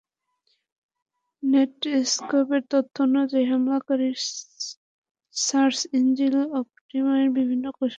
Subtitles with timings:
[1.43, 4.21] নেটস্কোপের তথ্যানুযায়ী, হামলাকারীরা
[5.35, 7.89] search engine অপটিমাইজেশনের বিভিন্ন কৌশল ব্যবহার করছে।